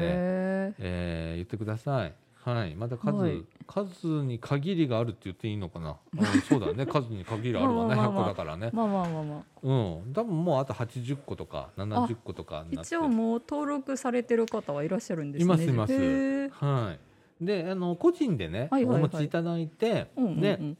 [0.78, 2.14] えー言ってください。
[2.44, 3.42] はい、まだ数、はい。
[3.66, 5.96] 数に限りがあるって言っていいのかな？
[6.16, 8.22] うん、そうだね、数に限りあるわね、100まあまあまあ。
[8.24, 8.70] 個だからね。
[8.72, 9.42] まあまあまあまあ。
[9.62, 9.72] う
[10.08, 12.94] ん、多分もうあと80個とか70個とかになって。
[12.94, 15.46] 一応もう登録されてる方はいらっしゃるんですね。
[15.46, 16.48] いますいます。
[16.50, 16.94] は
[17.40, 17.44] い。
[17.44, 19.04] で、あの個人でね、はいはいはい。
[19.04, 20.40] お持ちいただいて、うんうんうん。
[20.40, 20.76] で、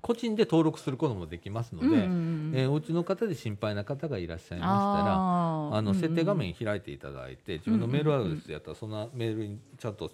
[0.00, 5.94] 個人で登録することもできますので、うんうんうんえーお家の方で心配な方がいらっしゃいましたら、あのうんうん。
[5.94, 10.10] 設定画面開いていただいて、自分のメールアドレスやったらそんなメールにちゃんと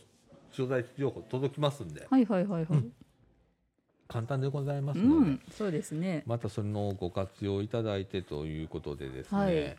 [0.55, 2.85] 所在地情報届きますんで、はいはいはいはい。
[4.07, 6.23] 簡単でございますうので、ん、そうですね。
[6.27, 9.77] またそのご活用いただいてということでですね、はいえ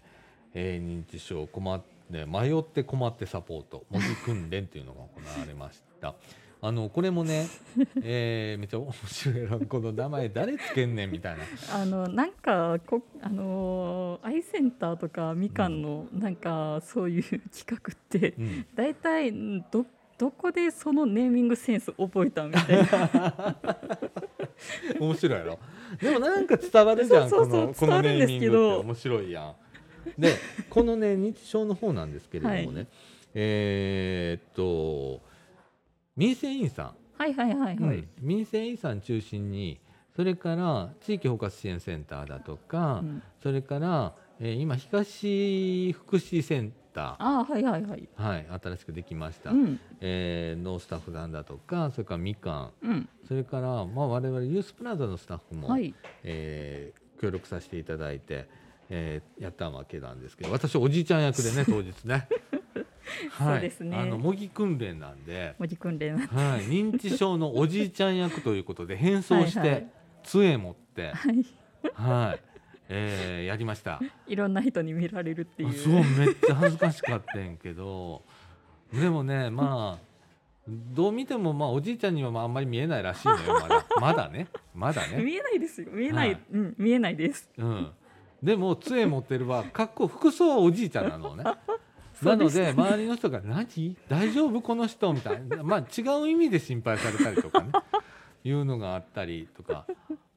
[0.53, 6.13] ー認知症困って迷って困ってサポート模擬訓練というのが行われました。
[6.61, 7.45] あのこれもね、
[8.01, 11.43] えーめっちゃ面白いなこの名前誰つけんねんみたいな。
[11.73, 19.31] あのなんかこあのーアイセンターとかみかんのなんかそういう企画ってうんだいたい
[20.17, 23.55] どどこでそのネーミングセンス覚えたみたいな。
[24.99, 25.59] 面白いやろ
[25.99, 28.57] でもなんか伝わるじゃんそうそうそうこのこのネーミングって。
[28.57, 29.55] 面白いやん。
[30.17, 30.33] で
[30.69, 32.87] このね認知症の方なんですけれどもね、はい。
[33.33, 35.21] えーっと
[36.15, 37.97] 民生委員さん、はいはいはいはい。
[37.97, 38.09] うん。
[38.21, 39.79] 民生委員さん中心に
[40.15, 43.23] それから地域包括支援センターだとか、うん。
[43.43, 48.09] それから、えー今東福祉センターあーはいはいはい。
[48.15, 49.79] はい、新しくできました、うん。
[50.01, 52.87] えーのスタッフさんだとかそれからみかん。
[52.87, 53.09] うん。
[53.27, 55.93] それから、まあ、我々ユースプラザのスタッフも、はい。
[56.23, 58.47] えー協力させていただいて、
[58.89, 62.27] えーやったわけなんですけど私おじいちゃん役でね 当日ね。
[63.37, 63.97] そうですね。
[63.97, 66.17] あの模擬訓練なんで、模擬訓練。
[66.17, 69.87] はい、認知症のおじいちゃん役ということで 変装して、はいはい
[70.23, 71.45] 杖持って、はい。
[71.93, 72.54] はい
[72.89, 73.99] えーやりました。
[74.27, 75.73] いろんな人に見られるっていう。
[75.73, 78.23] そうめっちゃ恥ずかしかったんやけど。
[78.93, 80.05] でもね まあ
[80.67, 83.85] どう見てもまあおじいちゃんにはまああんまり見えないらしいのよまだ。
[84.01, 84.47] まだね。
[84.73, 85.91] まだね、見えないですよ。
[85.91, 86.33] 見えない。
[86.33, 86.41] はい。
[86.51, 87.49] うん見えないです。
[87.57, 87.91] うん、
[88.41, 91.43] でも杖持ってるは格好服装はおじいちゃんなのね。
[92.13, 93.97] そなので周りの人が「何？
[94.07, 95.63] 大丈夫この人」みたいな。
[95.63, 97.71] まあ違う意味で心配されたりとかね。
[98.45, 99.85] いうのがあったりとか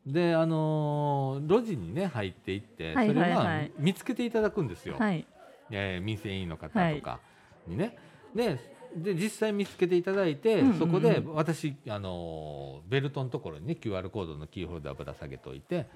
[0.07, 4.97] であのー路地にね入っていってそはいれははいはい見つけていただくんですよ。
[4.99, 5.27] はい。
[5.71, 7.21] えー民生委員の方とか
[7.67, 7.97] にね。
[8.35, 8.59] で
[8.97, 15.87] で実際見つけていただいて、うんうんうんそこで私、あのーベルトのところにね QR コードのキーホルダーぶら下げといて。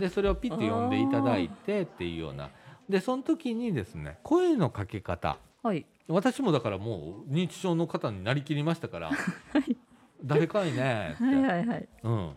[0.00, 2.50] でそれをピッて読んでいただいてっていうような
[2.88, 5.86] でその時にですね声のかけ方はい。
[6.08, 9.10] 私もだからもう認知症の方になりきりましたから
[10.24, 11.88] 「誰かいね」って、はいはいはい。
[12.04, 12.30] うん、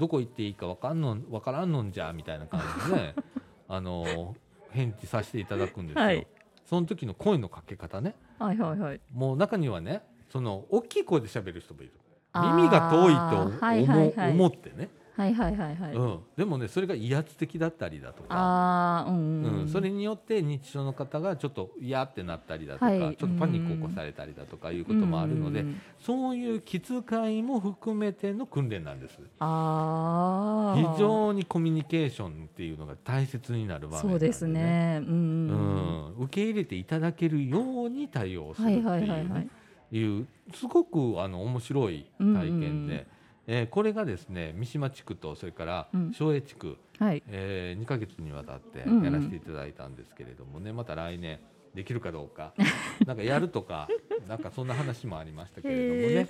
[0.00, 3.14] どこ行っていいかわかんのわからんのんじゃみたいな感じで
[3.68, 4.34] あの
[4.70, 6.02] 返事させていただくんですよ。
[6.02, 6.26] はい。
[6.64, 8.14] その時の声のかけ方ね。
[8.38, 9.00] はいはいはい。
[9.12, 11.92] もう中にはねその大きい声で喋る人もいる。
[12.34, 14.32] 耳が遠いと思,、はいはいはい。
[14.32, 14.88] 思ってね
[15.20, 15.92] はいはいはいはい。
[15.92, 19.64] うん、でもねそれが威圧的だったりだとか、ああ、うんうんう、うん。
[19.64, 19.68] ん。
[19.68, 22.98] それによって認知症の方がちょっと嫌ってなったりだとか、はい。
[22.98, 27.02] ちょっとパニックを起こされたりだとかいうこともあるので、うんそういう気遣
[27.38, 29.18] いも含めての訓練なんです。
[29.38, 30.94] ああ。
[30.94, 35.02] 非常にコミュニケーションっていうのが大切になる場面なんそうですね。
[35.02, 39.48] うん受け入れていただけるように対応するっていう,、はいはいはいはい。
[39.92, 43.06] いうすごくあの面白い体験で、うんうんうん
[43.52, 47.22] えーこれがですね三島地区とそれからうん松江地区、はい。
[47.28, 51.40] えー、2ヶ月にわたってうんうんやらせていただいたんですけれどもね、また来年
[51.74, 52.54] できるかどうか
[53.06, 53.88] なんかやるとか
[54.28, 56.28] なんかそんな話もありましたけれどもね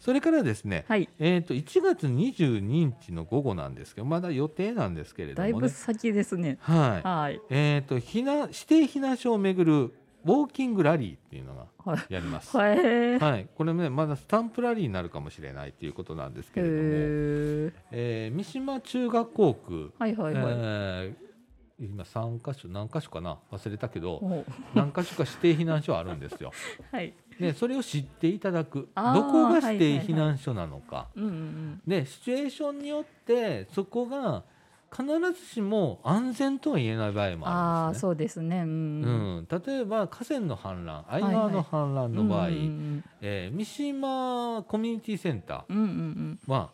[0.00, 1.08] それからですね、はい。
[1.18, 6.58] えー、と1月22日の午後なんですけどまだ予定なんですけれどだいぶもね先ですね。
[6.60, 7.40] はいはい。
[7.50, 9.94] えー、と避難指定避難所をめぐる
[10.24, 12.12] ウォーキングラリーっていうのがはい。
[12.12, 12.56] やります。
[12.58, 13.18] へえ。
[13.18, 17.72] はい、これねまだスタンプラリーになるかもしれないということなんですけれども、へえ。
[17.92, 20.44] えー三島中学校区、はいはいはい。
[20.46, 21.24] えー
[21.80, 23.36] 今3箇所何箇所かな？
[23.50, 26.52] 忘れたけどお何箇所か指定避難所あるんですよ。
[26.92, 27.12] はい。
[27.38, 31.08] でそれを知っていただくどこが指定はいはいはい避難所なのか。
[31.84, 34.44] でシチュエーションによってそこが
[34.96, 38.00] 必ずしも安全とは言えない場合もあるんですね。
[38.00, 38.60] そうですね。
[38.60, 38.66] うん。
[38.66, 38.66] う
[39.42, 45.76] ん、例えば河川の氾濫相川の氾濫の場合、うんうんえー三島コミュニティセンタうん。
[45.76, 46.38] うんうんうん。
[46.46, 46.70] ーは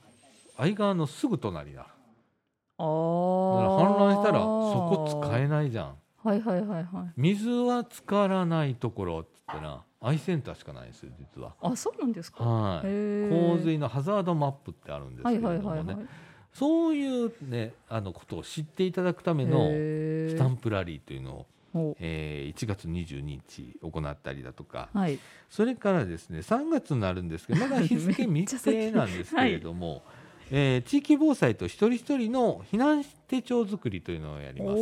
[0.58, 2.84] 相川のすぐ隣だああ。
[2.84, 4.46] 氾濫したらそ
[4.88, 7.12] こ使えないじゃんはいはいはいはい。
[7.16, 11.54] 水は浸からないところっつってなアイセンターしかないんですよ実は。
[11.62, 12.44] あ、そうなんですか。
[12.44, 12.82] はい。
[12.82, 16.06] 洪水のハザードマップってあるんですけはいれどもね、はいはいはい。
[16.52, 25.18] そういうねあのことを知っていただくためのスタンプラリーというのを、ほえー1月22日行ったりだとかうはい。
[25.48, 30.02] それからですね3月になるんですけどまだ日付未定なんですけれども、
[30.50, 34.80] えー地域防災と一人一人の避難手帳作りというのをやります。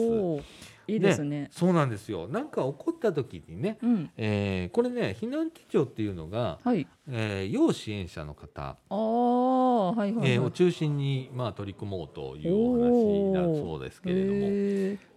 [0.88, 1.48] いいですね。
[1.52, 4.10] そうなんですよなんか起こった時にね、うん。
[4.16, 6.86] えーこれね避難手帳っていうのが、はい。
[7.10, 10.30] えー要支援者の方、ああ、はいはいはい。
[10.32, 14.38] えーを中心に、まあ、取り組もうというお話だそうですけれども、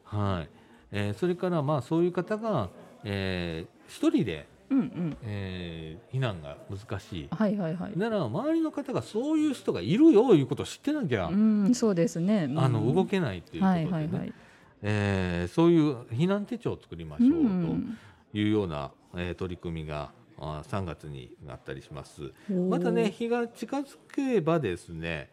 [0.04, 0.50] はい
[0.92, 2.70] えーそれからまあそういう方が、
[3.06, 5.18] えー一人で、うんうん。
[5.24, 7.28] えー避難が難しい。
[7.32, 7.98] はいはいはい。
[7.98, 12.48] なら周りの方がそういう人がいるよいうことを知ってなきゃ、うん、そうですね。
[12.50, 14.34] うんあの動けないっていうことでね、はいはいはい。
[14.82, 17.98] えーそういう避難手帳を作りましょううん
[18.32, 22.32] というような、えー取り組みがあ3月になったりします。
[22.70, 25.30] またね日が近づけばですね、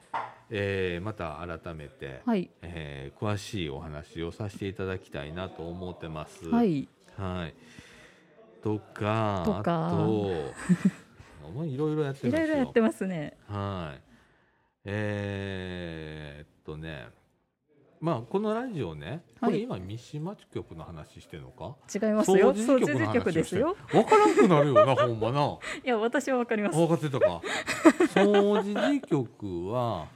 [0.50, 6.48] えーまた改めて、はいえー詳しいお話をさせていただきたいなと思ってます。
[6.48, 6.88] はい。
[7.16, 7.54] はい
[8.62, 12.46] とかとかあと いろいろやっていますよ。
[12.46, 13.36] ろいろやってますね。
[13.46, 14.00] はい。
[14.84, 17.08] えー、っとね、
[18.00, 21.74] まあこのラジオね、こはいれ今三島局の話してるのか？
[21.92, 22.54] 違いますよ。
[22.54, 23.76] 掃掃除の話局ですよ。
[23.92, 25.58] わからんくなるよな、ほんまな。
[25.84, 26.76] いや、私はわかります。
[26.78, 27.40] 分かってたか。
[28.14, 30.06] 掃除事局は。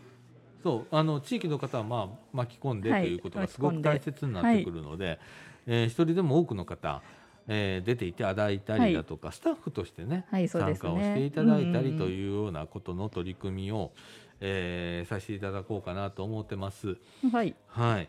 [0.63, 5.19] そうあの地域の方はまあ巻き込んでとはいいうことがすごく大切になってくるので、
[5.67, 7.03] えー一人でも多くの方、
[7.49, 13.91] えー出ていただいたりだとか、スタッフとしてね、はい参加をしていただいたりというようなことの取り組みを、
[14.45, 16.97] えーさせていただこうかなと思ってます。
[17.33, 17.55] はい。
[17.69, 18.09] はい。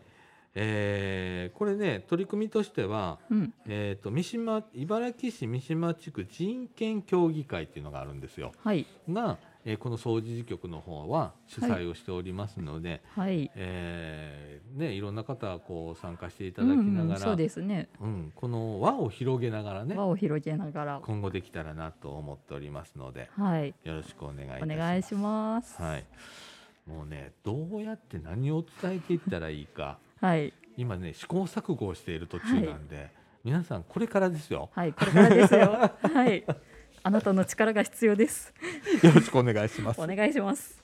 [0.56, 3.54] えーこれね取り組みとしては、うん。
[3.66, 8.52] えっ、と三島茨城市三島地区人権協議会っていうのがあるんですよ。
[8.62, 8.84] はい。
[9.08, 13.50] が、えーこの掃除事局の方は主催をしておりますので、はい。
[13.54, 17.88] えーねいろんな方がこう参加していただきうんながら、うんそうですね。
[18.00, 21.00] うんこの輪を広げながらね輪を広げながら。
[21.04, 23.74] 今後できたらなと思っておりますので、はい。
[23.84, 24.76] よろしくお願いいたしおます。
[24.78, 25.82] 願いします。
[25.82, 26.04] はい。
[26.86, 30.52] もうねどうやって何を伝えていったらいいかはい。
[30.76, 33.10] 今ね試行錯誤をしている途中なんで、
[33.44, 34.68] 皆さんこれからですよ。
[34.74, 34.92] はい。
[34.92, 35.90] これからですよ。
[36.02, 36.44] はい。
[37.06, 38.54] あなたの力が必要です。
[39.02, 40.00] よろしくお願いします。
[40.00, 40.82] お願いします。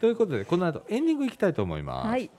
[0.00, 2.08] ということでこの後エンディングいきたいと思います。
[2.08, 2.30] はい。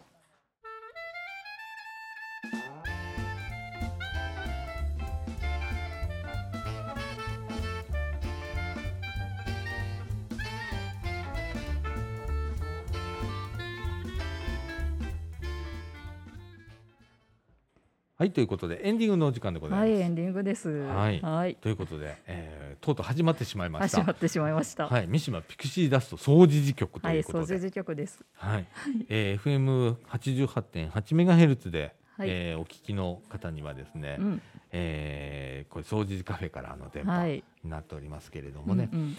[18.22, 19.90] はいということでエンディングのお時間でございます。
[19.90, 20.70] はい、エンディングです。
[20.70, 21.56] はいはい。
[21.56, 23.98] ということで、えーとうとう始まってしまいました。
[23.98, 24.88] 始まってしまいました。
[24.88, 28.24] はい、三島ピクシーダスト掃除時局とはいい、うことで、掃除時局です。
[28.36, 28.68] はい、
[29.10, 34.42] えー FM 88.8メガヘルツで、はいえーお聞きの方にはですね、うん
[34.72, 39.18] えーこれ掃除時カフェからの電波はいになっておりますけれどもね、うんうん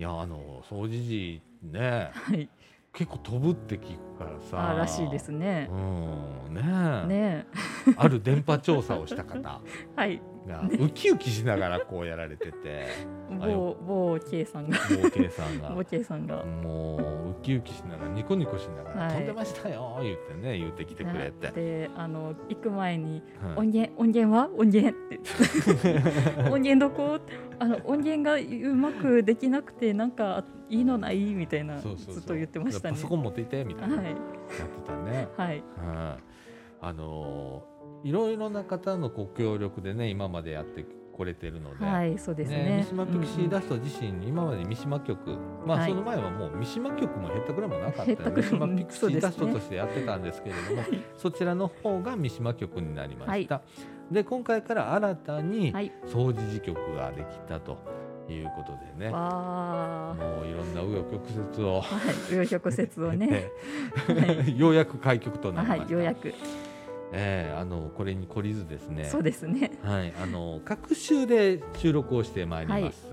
[0.00, 2.48] いやあの掃除時ね、はい。
[2.92, 4.70] 結構飛ぶって聞くからさ。
[4.70, 5.68] あらしいですね。
[5.70, 6.54] うん。
[6.54, 6.62] ね
[7.04, 7.06] え。
[7.06, 7.46] ね
[7.96, 9.60] ある電波調査をした方。
[9.96, 10.20] はい。
[10.46, 12.86] がウキウキしながらこうやられてて。
[13.30, 14.78] 某某 K さんが。
[15.02, 15.70] 某 K さんが。
[15.70, 16.44] 某 K さんが。
[16.44, 19.14] もうウキウキしながらニコニコしながら、はい。
[19.14, 23.56] 飛んでましたよ言ってね言ってきてくれて、であの行く前にはい。
[23.56, 24.48] 音源音源は？
[24.58, 26.50] 音源って。
[26.50, 27.20] 音源どこ？
[27.60, 32.94] あの音源がうまくできなくてなんかいいのないみたいなずっと言ってましたね。
[32.94, 34.06] パソコン持っていてみたいな、はい。
[34.06, 34.18] やって
[34.86, 35.28] たね。
[35.36, 35.62] はい。
[35.76, 36.22] はい。
[36.80, 42.82] あのーいろいろな方のご協力でね今までやってこれてるので、はいそうですね。
[42.88, 45.36] 三島ピクシーダスト自身、今まで三島局。
[45.66, 45.90] まあ、はい。
[45.90, 50.82] その前はもう三島局もへったくれもなかった三島ピクシーダストとしてやってたんですけれども
[51.18, 53.60] そ,、ちらの方が三島局になりました、
[54.10, 55.92] で今回から新たにはい。
[56.06, 57.78] 総持寺局ができたと
[58.28, 60.14] いうことでね、わあ。
[60.14, 62.14] もういろんな紆余曲折を、はい。
[62.28, 63.50] 紆余曲折をね。
[64.56, 65.92] ようやく開局となりました、はい。
[65.92, 66.34] ようやく。
[67.12, 69.04] ええあのこれに懲りずですね。
[69.04, 69.72] そうですね。
[69.82, 73.06] はい、あの各週で収録をしてまいります。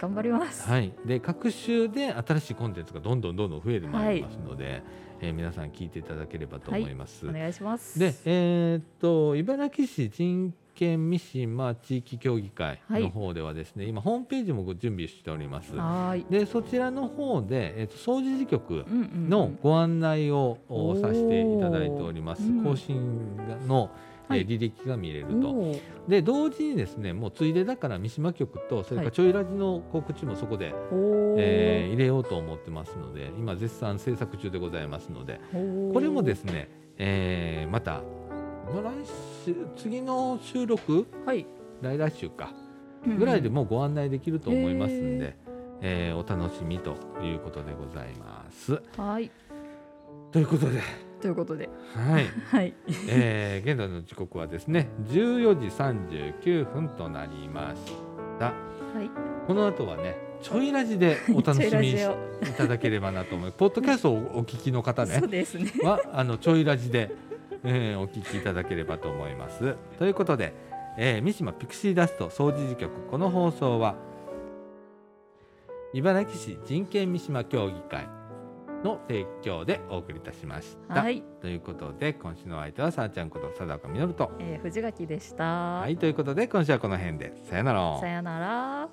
[0.00, 0.68] 頑張ります。
[0.68, 4.82] はい、で各週で新しいコンテンツがどんどんどんどん増えてまいりますので、
[5.22, 7.26] えー皆さん聞いていただければと思います。
[7.28, 15.76] お願いしますで、えーっと茨城市人権三島地域協議会の方ではですね、今ホームページもご準備しております。
[15.76, 20.58] はいでそちらの方で、えーっと総除事局のご案内を、
[21.00, 22.42] させていただいております。
[22.42, 23.36] うん更新
[23.68, 24.46] の、えーはい。
[24.46, 25.74] 履歴が見れると。
[26.08, 31.34] で同時にですねもうついでだから三島局とそれからちょいラジの告知もそこで、おー。
[31.38, 35.40] えー入れようと思ってますので今絶賛制作中でございますので
[35.92, 38.02] これもですね、えーまた
[38.72, 38.92] まあ来
[39.44, 41.46] 週次の収録、はい。
[41.82, 42.52] 来来週か。
[43.04, 43.18] うんうん。
[43.18, 45.36] ぐらいでもうご案内できると思いますんで、へ
[45.82, 48.80] えーお楽しみということでございます。
[48.96, 49.30] はい。
[50.30, 51.11] ということで。
[51.22, 51.70] ということで。
[51.94, 52.74] はい、 はい。
[53.08, 57.92] えー現在の時刻はですね14時39分となりまし
[58.38, 58.46] た。
[58.46, 58.52] は
[59.02, 59.08] い。
[59.46, 61.96] この後はねちょいラジでお楽しみい
[62.56, 63.56] ただければなと思います。
[63.58, 65.14] ポッドキャストをお聞きの方ね。
[65.20, 65.70] そうですね。
[65.82, 67.14] はあのちょいラジで、
[67.62, 69.76] えーお聞きいただければと思います。
[69.98, 70.52] ということで、
[70.98, 73.94] えー三島ピクシーダスト総除事局この放送は
[75.94, 78.08] 茨城市人権三島協議会
[78.84, 81.02] の提供でお送りいたしました。
[81.02, 84.30] はいということで今週のお相手はさあちゃんこと貞岡実と。
[84.38, 85.44] えー藤垣でした
[85.80, 87.98] はいということで今週はこの辺でさよなら。
[88.00, 88.88] さよなら